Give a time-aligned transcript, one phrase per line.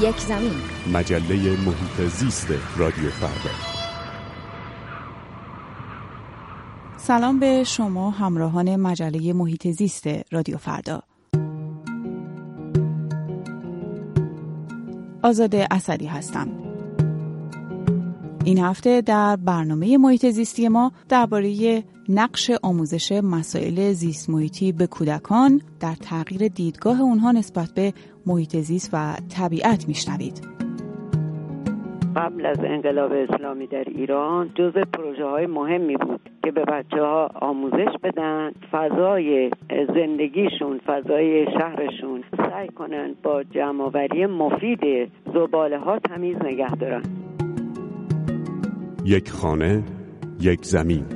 [0.00, 0.52] یک زمین.
[0.92, 3.50] مجله محیط زیست رادیو فردا.
[6.96, 11.02] سلام به شما همراهان مجله محیط زیست رادیو فردا.
[15.22, 16.65] آزاده اسدی هستم.
[18.46, 25.60] این هفته در برنامه محیط زیستی ما درباره نقش آموزش مسائل زیست محیطی به کودکان
[25.80, 27.92] در تغییر دیدگاه اونها نسبت به
[28.26, 30.56] محیط زیست و طبیعت میشنوید.
[32.16, 37.30] قبل از انقلاب اسلامی در ایران جز پروژه های مهمی بود که به بچه ها
[37.34, 39.50] آموزش بدن فضای
[39.94, 47.02] زندگیشون فضای شهرشون سعی کنن با جمعآوری مفید زباله ها تمیز نگه دارن
[49.06, 49.82] یک خانه
[50.40, 51.15] یک زمین.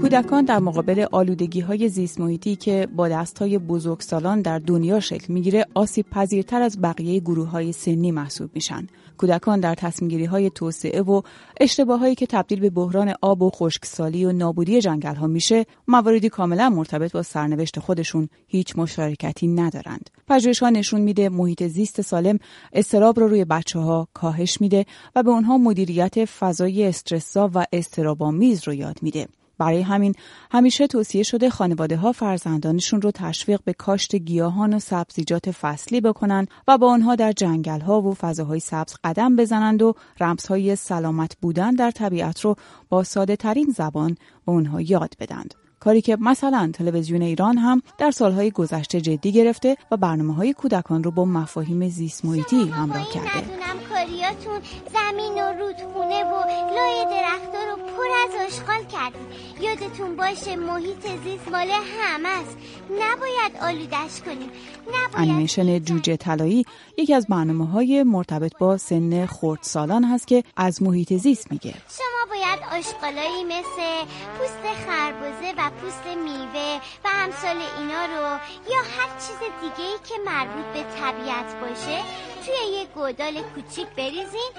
[0.00, 5.32] کودکان در مقابل آلودگی های زیست محیطی که با دست های بزرگسالان در دنیا شکل
[5.32, 8.86] می‌گیره آسیب پذیرتر از بقیه گروه های سنی محسوب میشن.
[9.18, 11.22] کودکان در تصمیم های توسعه و
[11.60, 16.70] اشتباهایی که تبدیل به بحران آب و خشکسالی و نابودی جنگل ها میشه مواردی کاملا
[16.70, 20.10] مرتبط با سرنوشت خودشون هیچ مشارکتی ندارند.
[20.28, 22.38] پژوهش ها نشون میده محیط زیست سالم
[22.72, 28.68] استراب رو روی بچه ها کاهش میده و به اونها مدیریت فضای استرسا و استرابامیز
[28.68, 29.28] رو یاد میده.
[29.58, 30.14] برای همین
[30.50, 36.46] همیشه توصیه شده خانواده ها فرزندانشون رو تشویق به کاشت گیاهان و سبزیجات فصلی بکنن
[36.68, 41.74] و با آنها در جنگل ها و فضاهای سبز قدم بزنند و رمزهای سلامت بودن
[41.74, 42.56] در طبیعت رو
[42.88, 44.16] با ساده ترین زبان
[44.46, 45.67] به اونها یاد بدند.
[45.80, 51.04] کاری که مثلا تلویزیون ایران هم در سالهای گذشته جدی گرفته و برنامه های کودکان
[51.04, 53.58] رو با مفاهیم زیست محیطی همراه کرده.
[53.98, 54.60] کاریاتون
[54.94, 56.44] زمین و رودخونه و
[56.76, 59.28] لای درختها رو پر از آشغال کردید
[59.60, 62.56] یادتون باشه محیط زیست مال همه است.
[62.90, 64.50] نباید آلودش کنیم.
[64.88, 66.64] نباید انیمیشن جوجه طلایی
[66.98, 69.28] یکی از برنامه های مرتبط با سن
[69.62, 71.74] سالان هست که از محیط زیست میگه.
[71.88, 74.06] شما باید آشغالایی مثل
[74.38, 78.38] پوست خربزه و پوست میوه و امثال اینا رو
[78.72, 82.02] یا هر چیز دیگه ای که مربوط به طبیعت باشه
[82.46, 84.50] توی یه گودال کوچیک بریزین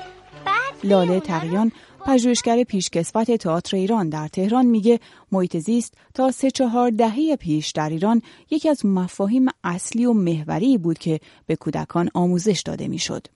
[0.46, 1.72] بعد لاله تقیان
[2.06, 5.00] پژوهشگر پیشکسوت تئاتر ایران در تهران میگه
[5.32, 10.78] محیط زیست تا سه چهار دهه پیش در ایران یکی از مفاهیم اصلی و محوری
[10.78, 13.28] بود که به کودکان آموزش داده می‌شد.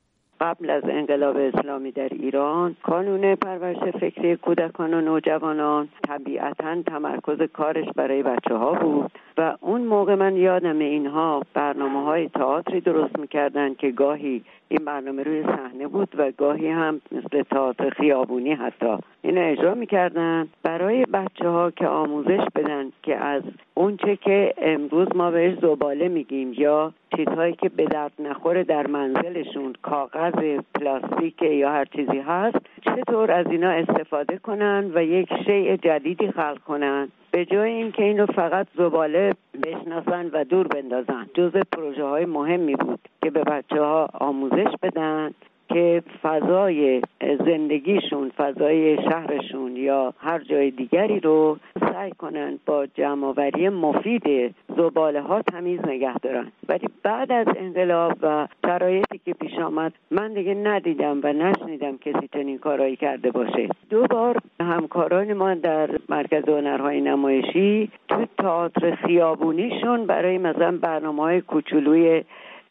[0.43, 7.85] قبل از انقلاب اسلامی در ایران کانون پرورش فکری کودکان و نوجوانان طبیعتا تمرکز کارش
[7.95, 13.73] برای بچه ها بود و اون موقع من یادم اینها برنامه های تئاتری درست می‌کردن
[13.73, 18.97] که گاهی این برنامه روی صحنه بود و گاهی هم مثل تئاتر خیابونی حتی.
[19.21, 23.43] این اجرا می‌کردن برای بچه ها که آموزش بدن که از
[23.73, 29.73] اونچه که امروز ما بهش زباله میگیم یا چیزهایی که به درد نخوره در منزلشون
[29.81, 36.31] کاغذ پلاستیک یا هر چیزی هست چطور از اینا استفاده کنن و یک شیء جدیدی
[36.31, 42.25] خلق کنن؟ به جای اینکه اینو فقط زباله بشناسن و دور بندازن جز پروژه های
[42.25, 45.31] مهمی بود که به بچه ها آموزش بدن
[45.73, 47.01] که فضای
[47.45, 55.41] زندگیشون فضای شهرشون یا هر جای دیگری رو سعی کنن با جمعآوری مفید زباله ها
[55.41, 56.51] تمیز نگه دارن.
[56.69, 62.29] ولی بعد از انقلاب و شرایطی که پیش آمد من دیگه ندیدم و نشنیدم کسی
[62.33, 63.69] چنین کارایی کرده باشه.
[63.89, 71.41] دو بار همکاران ما در مرکز هنرهای نمایشی تو تئاتر خیابونیشون برای مثلا برنامه های
[71.41, 72.23] کوچولوی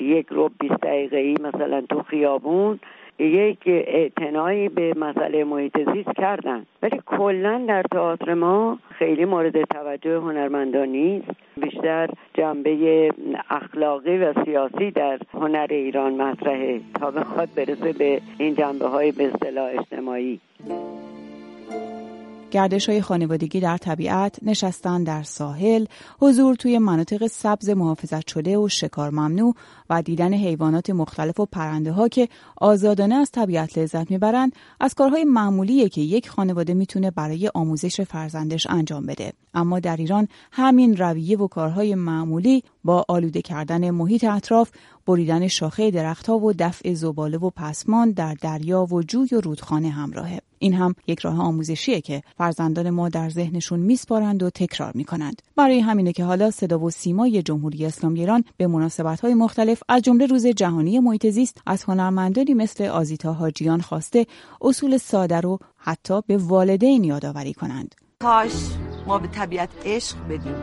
[0.02, 2.80] یک رو 20 دقیقه ای مثلا تو خیابون
[3.18, 6.66] یک اعتنایی به مسئله محیط زیست کردن.
[6.82, 11.30] ولی کلا در تئاتر ما خیلی مورد توجه هنرمندان نیست.
[11.56, 13.10] بیشتر جنبه
[13.50, 19.26] اخلاقی و سیاسی در هنر ایران مطرحه تا بخواد برسه به این جنبه های به
[19.26, 20.40] اصطلاح اجتماعی.
[22.52, 25.84] گردش های خانوادگی در طبیعت، نشستن در ساحل،
[26.20, 29.54] حضور توی مناطق سبز محافظت شده و شکار ممنوع
[29.90, 35.24] و دیدن حیوانات مختلف و پرنده ها که آزادانه از طبیعت لذت می‌برند از کارهای
[35.24, 39.32] معمولیه که یک خانواده می‌تونه برای آموزش فرزندش انجام بده.
[39.54, 44.70] اما در ایران همین رویه و کارهای معمولی با آلوده کردن محیط اطراف
[45.06, 50.40] بریدن شاخه درختها و دفع زباله و پسمان در دریا و جوی و رودخانه همراهه
[50.62, 55.42] این هم یک راه آموزشیه که فرزندان ما در ذهنشون میسپارند و تکرار می‌کنند.
[55.56, 60.26] برای همینه که حالا صدا و سیمای جمهوری اسلامی ایران به مناسبت‌های مختلف از جمله
[60.26, 64.26] روز جهانی محیط زیست از هنرمندانی مثل آزیتا حاجیان خواسته
[64.60, 67.94] اصول ساده رو حتی به والدین یادآوری کنند.
[68.20, 68.52] کاش
[69.06, 70.56] ما به طبیعت عشق بدیم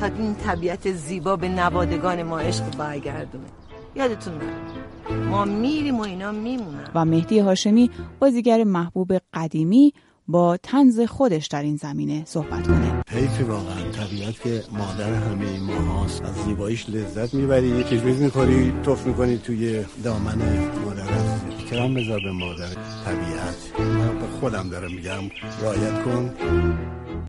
[0.00, 3.46] تا این طبیعت زیبا به نوادگان ما عشق برگردونه.
[3.94, 6.88] یادتون نره ما میریم و اینا میمونن.
[6.94, 9.92] و مهدی هاشمی بازیگر محبوب قدیمی
[10.28, 13.02] با تنز خودش در این زمینه صحبت کنه.
[13.10, 13.90] حیف واقعا.
[13.92, 16.22] طبیعت که مادر همه ما هاست.
[16.22, 17.84] از زیباییش لذت می‌بری.
[17.84, 20.38] کشمیز می‌خوری توف می‌کنی توی دامن
[20.84, 21.06] مادر
[21.70, 22.68] کرام بذار به مادر
[23.04, 23.80] طبیعت.
[23.80, 25.22] من به خودم دارم میگم
[25.62, 26.34] رایت کن.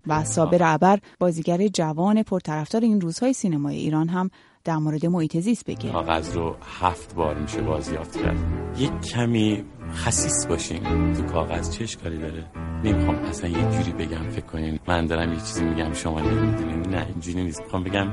[0.06, 4.30] و صابر عبر بازیگر جوان پرطرفدار این روزهای سینمای ایران هم
[4.64, 5.90] در مورد محیط زیست بگه.
[5.92, 8.38] کاغذ رو هفت بار میشه بازیافت کرد.
[8.78, 9.64] یک کمی
[9.94, 12.44] خصیص باشیم تو کاغذ چه اشکالی داره؟
[12.84, 14.78] نمی‌خوام اصلا یه جوری بگم فکر کنین.
[14.88, 16.80] من دارم یه چیزی میگم شما نمی‌دونین.
[16.80, 17.60] نه اینجوری نیست.
[17.62, 18.06] می‌خوام بگم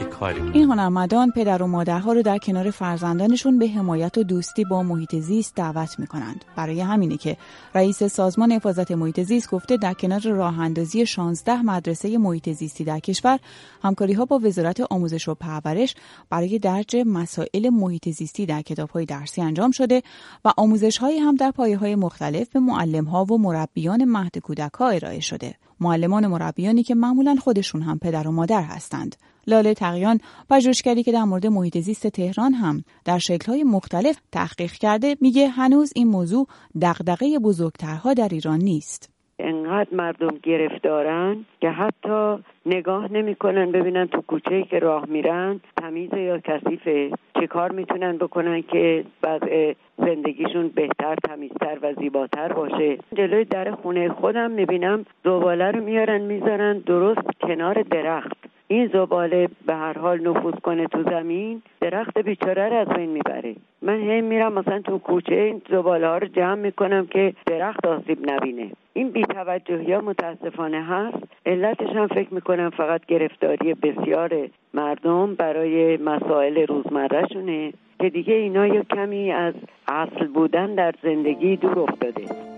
[0.00, 4.64] یه کاری این هنرمندان پدر و مادرها رو در کنار فرزندانشون به حمایت و دوستی
[4.64, 6.44] با محیط زیست دعوت می‌کنند.
[6.56, 7.36] برای همینه که
[7.74, 12.98] رئیس سازمان حفاظت محیط زیست گفته در کنار راه اندازی 16 مدرسه محیط زیستی در
[12.98, 13.38] کشور
[13.82, 15.94] همکاری ها با وزارت آموزش و پرورش
[16.30, 20.02] برای درج مسائل محیط زیستی در کتاب های درسی انجام شده
[20.44, 24.72] و آموزش های هم در پایه های مختلف به معلم ها و مربیان مهد کودک
[24.72, 25.54] ها ارائه شده.
[25.80, 29.16] معلمان مربیانی که معمولا خودشون هم پدر و مادر هستند.
[29.46, 30.20] لاله تقیان
[30.50, 35.92] پژوهشگری که در مورد محیط زیست تهران هم در شکل‌های مختلف تحقیق کرده میگه هنوز
[35.94, 36.46] این موضوع
[36.82, 39.13] دغدغه بزرگترها در ایران نیست.
[39.38, 42.36] انقدر مردم گرفتارن که حتی
[42.66, 47.10] نگاه نمی‌کنن ببینن تو کوچه که راه میرن تمیز یا کثیفه.
[47.40, 54.08] چه کار می‌تونن بکنن که وضع زندگیشون بهتر تمیزتر و زیباتر باشه؟ جلوی در خونه
[54.08, 58.33] خودم می‌بینم زباله رو میارن می‌ذارن درست کنار درخت.
[58.74, 63.54] این زباله به هر حال نفوذ کنه تو زمین درخت بیچاره رو از بین می‌بره.
[63.82, 68.30] من هی میرم مثلا تو کوچه این زباله ها رو جمع می‌کنم که درخت آسیب
[68.30, 68.70] نبینه.
[68.92, 71.18] این بیتوجهی ها متاسفانه هست.
[71.46, 78.82] علتش هم فکر می‌کنم فقط گرفتاری بسیار مردم برای مسائل روزمرهشونه که دیگه اینا یا
[78.82, 79.54] کمی از
[79.88, 82.53] اصل بودن در زندگی دور افتاده.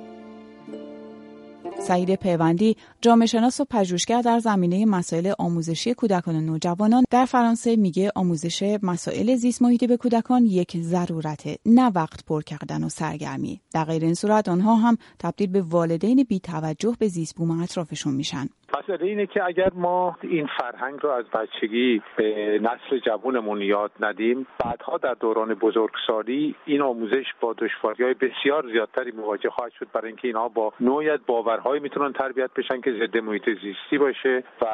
[1.81, 7.77] سعید پیوندی جامعه شناس و پژوهشگر در زمینه مسائل آموزشی کودکان و نوجوانان در فرانسه
[7.77, 13.61] میگه آموزش مسائل زیست محیطی به کودکان یک ضرورته نه وقت پر کردن و سرگرمی.
[13.73, 18.15] در غیر این صورت آنها هم تبدیل به والدین بی توجه به زیست بوم اطرافشون
[18.15, 18.49] میشن.
[18.89, 24.47] مسئله اینه که اگر ما این فرهنگ رو از بچگی به نسل جوانمون یاد ندیم
[24.65, 30.07] بعدها در دوران بزرگسالی این آموزش با دشواری های بسیار زیادتری مواجه خواهد شد برای
[30.07, 34.67] اینکه اینها با نوعیت باورهایی می‌تونن تربیت بشن که ضد محیط زیستی باشه و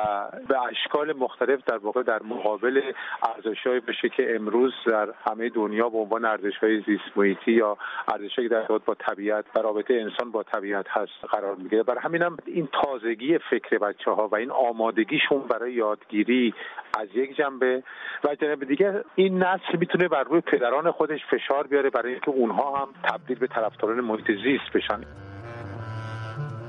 [0.48, 2.80] به اشکال مختلف در واقع در مقابل
[3.36, 7.76] ارزشهایی بشه که امروز در همه دنیا به عنوان ارزشهای زیست محیطی یا
[8.08, 11.82] ارزشهایی در با طبیعت و رابطه انسان با طبیعت هست قرار می‌گیره.
[11.82, 16.54] برای همینم این تازگی فکر بچه ها و این آمادگیشون برای یادگیری
[17.00, 17.82] از یک جنبه
[18.24, 22.76] و جنبه دیگه این نسل می‌تونه بر روی پدران خودش فشار بیاره برای اینکه اونها
[22.76, 25.00] هم تبدیل به طرفداران محیط زیست بشن.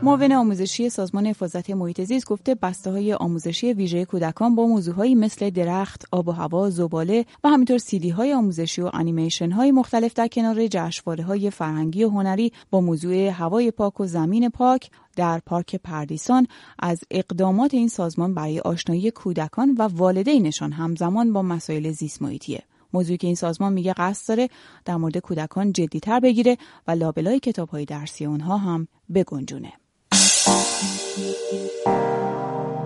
[0.03, 5.49] معاون آموزشی سازمان حفاظت محیط زیست گفته بسته های آموزشی ویژه کودکان با موضوعهایی مثل
[5.49, 10.27] درخت، آب و هوا، زباله و همینطور سیدی های آموزشی و انیمیشن های مختلف در
[10.27, 15.75] کنار جشنواره های فرهنگی و هنری با موضوع هوای پاک و زمین پاک در پارک
[15.75, 16.47] پردیسان
[16.79, 22.63] از اقدامات این سازمان برای آشنایی کودکان و والدینشان همزمان با مسائل زیست محیطیه.
[22.93, 24.49] موضوعی که این سازمان میگه قصد داره
[24.85, 26.57] در مورد کودکان جدیتر بگیره
[26.87, 29.73] و لابلای کتاب های درسی اونها هم بگنجونه.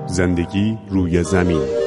[0.07, 1.86] زندگی روی زمین.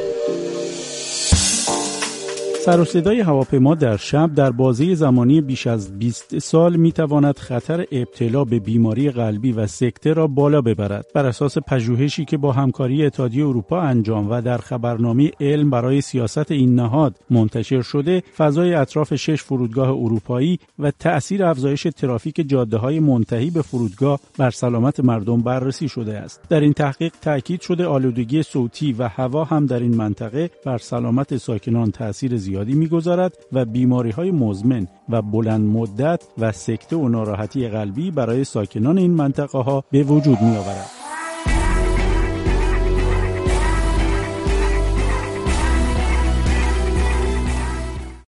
[2.64, 7.38] سر و صدای هواپیما در شب در بازه زمانی بیش از 20 سال می تواند
[7.38, 11.06] خطر ابتلا به بیماری قلبی و سکته را بالا ببرد.
[11.14, 16.50] بر اساس پژوهشی که با همکاری اتحادیه اروپا انجام و در خبرنامه علم برای سیاست
[16.50, 23.00] این نهاد منتشر شده فضای اطراف شش فرودگاه اروپایی و تأثیر افزایش ترافیک جاده های
[23.00, 26.40] منتهی به فرودگاه بر سلامت مردم بررسی شده است.
[26.48, 31.36] در این تحقیق تاکید شده آلودگی صوتی و هوا هم در این منطقه بر سلامت
[31.36, 37.68] ساکنان تاثیر زیادی می‌گذارد و بیماری های مزمن و بلند مدت و سکته و ناراحتی
[37.68, 40.99] قلبی برای ساکنان این منطقه ها به وجود می آورد.